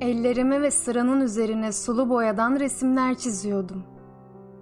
Ellerime 0.00 0.62
ve 0.62 0.70
sıranın 0.70 1.20
üzerine 1.20 1.72
sulu 1.72 2.08
boyadan 2.10 2.60
resimler 2.60 3.14
çiziyordum. 3.14 3.82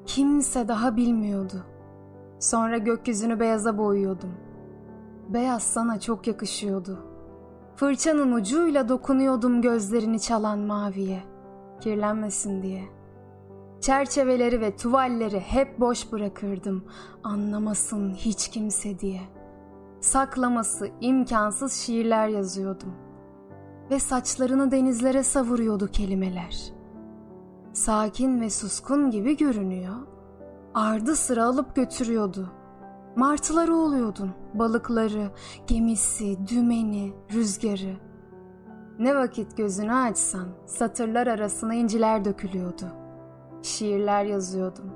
Kimse 0.06 0.68
daha 0.68 0.96
bilmiyordu. 0.96 1.64
Sonra 2.40 2.78
gökyüzünü 2.78 3.40
beyaza 3.40 3.78
boyuyordum. 3.78 4.32
Beyaz 5.28 5.62
sana 5.62 6.00
çok 6.00 6.26
yakışıyordu. 6.26 6.98
Fırçanın 7.76 8.32
ucuyla 8.32 8.88
dokunuyordum 8.88 9.62
gözlerini 9.62 10.20
çalan 10.20 10.58
maviye. 10.58 11.22
Kirlenmesin 11.80 12.62
diye. 12.62 12.82
Çerçeveleri 13.80 14.60
ve 14.60 14.76
tuvalleri 14.76 15.40
hep 15.40 15.80
boş 15.80 16.12
bırakırdım. 16.12 16.84
Anlamasın 17.24 18.14
hiç 18.14 18.48
kimse 18.48 18.98
diye. 18.98 19.20
Saklaması 20.00 20.90
imkansız 21.00 21.72
şiirler 21.72 22.28
yazıyordum. 22.28 23.07
Ve 23.90 23.98
saçlarını 23.98 24.70
denizlere 24.70 25.22
savuruyordu 25.22 25.86
kelimeler. 25.86 26.72
Sakin 27.72 28.40
ve 28.40 28.50
suskun 28.50 29.10
gibi 29.10 29.36
görünüyor. 29.36 29.94
Ardı 30.74 31.16
sıra 31.16 31.44
alıp 31.44 31.76
götürüyordu. 31.76 32.52
Martıları 33.16 33.74
oluyordun, 33.74 34.30
balıkları, 34.54 35.30
gemisi, 35.66 36.48
dümeni, 36.48 37.12
rüzgarı. 37.32 37.96
Ne 38.98 39.16
vakit 39.16 39.56
gözünü 39.56 39.94
açsan 39.94 40.48
satırlar 40.66 41.26
arasına 41.26 41.74
inciler 41.74 42.24
dökülüyordu. 42.24 42.84
Şiirler 43.62 44.24
yazıyordum. 44.24 44.90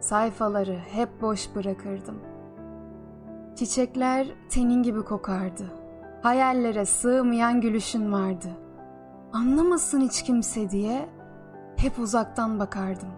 Sayfaları 0.00 0.78
hep 0.90 1.22
boş 1.22 1.54
bırakırdım. 1.54 2.16
Çiçekler 3.56 4.26
tenin 4.50 4.82
gibi 4.82 5.02
kokardı. 5.02 5.81
Hayallere 6.22 6.84
sığmayan 6.86 7.60
gülüşün 7.60 8.12
vardı. 8.12 8.48
Anlamasın 9.32 10.00
hiç 10.00 10.22
kimse 10.22 10.70
diye 10.70 11.08
hep 11.76 11.98
uzaktan 11.98 12.58
bakardım. 12.58 13.08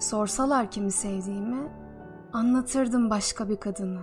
Sorsalar 0.00 0.70
kimi 0.70 0.92
sevdiğimi 0.92 1.72
anlatırdım 2.32 3.10
başka 3.10 3.48
bir 3.48 3.56
kadını. 3.56 4.00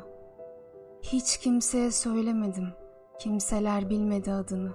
Hiç 1.02 1.38
kimseye 1.38 1.92
söylemedim. 1.92 2.74
Kimseler 3.20 3.90
bilmedi 3.90 4.32
adını. 4.32 4.72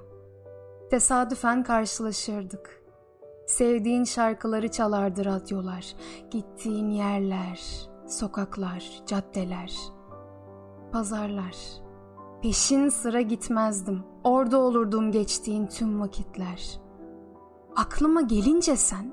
Tesadüfen 0.91 1.63
karşılaşırdık. 1.63 2.83
Sevdiğin 3.47 4.05
şarkıları 4.05 4.71
çalardı 4.71 5.25
radyolar. 5.25 5.95
Gittiğin 6.31 6.91
yerler, 6.91 7.61
sokaklar, 8.07 9.03
caddeler, 9.07 9.73
pazarlar. 10.93 11.57
Peşin 12.43 12.89
sıra 12.89 13.21
gitmezdim. 13.21 14.03
Orada 14.25 14.59
olurdum 14.59 15.13
geçtiğin 15.13 15.67
tüm 15.67 16.01
vakitler. 16.01 16.81
Aklıma 17.77 18.21
gelince 18.21 18.77
sen, 18.77 19.13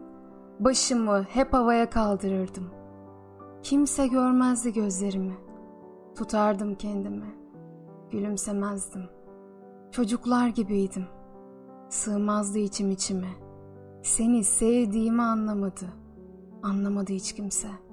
başımı 0.59 1.23
hep 1.23 1.53
havaya 1.53 1.89
kaldırırdım. 1.89 2.69
Kimse 3.63 4.07
görmezdi 4.07 4.73
gözlerimi. 4.73 5.38
Tutardım 6.16 6.75
kendimi. 6.75 7.35
Gülümsemezdim. 8.12 9.03
Çocuklar 9.91 10.47
gibiydim. 10.47 11.06
Sığmazdı 11.90 12.59
içim 12.59 12.91
içime. 12.91 13.31
Seni 14.03 14.44
sevdiğimi 14.44 15.22
anlamadı. 15.22 15.85
Anlamadı 16.63 17.13
hiç 17.13 17.34
kimse.'' 17.34 17.88